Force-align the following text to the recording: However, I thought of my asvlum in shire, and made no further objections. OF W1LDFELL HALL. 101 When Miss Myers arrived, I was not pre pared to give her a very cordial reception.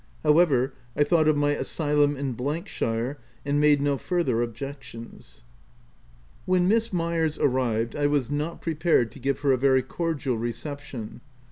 However, 0.23 0.73
I 0.95 1.03
thought 1.03 1.27
of 1.27 1.37
my 1.37 1.53
asvlum 1.53 2.15
in 2.17 2.65
shire, 2.65 3.19
and 3.45 3.59
made 3.59 3.83
no 3.83 3.99
further 3.99 4.41
objections. 4.41 5.43
OF 5.45 6.47
W1LDFELL 6.47 6.47
HALL. 6.47 6.53
101 6.57 6.59
When 6.63 6.67
Miss 6.67 6.91
Myers 6.91 7.37
arrived, 7.37 7.95
I 7.95 8.07
was 8.07 8.31
not 8.31 8.61
pre 8.61 8.73
pared 8.73 9.11
to 9.11 9.19
give 9.19 9.41
her 9.41 9.51
a 9.51 9.57
very 9.59 9.83
cordial 9.83 10.39
reception. 10.39 11.21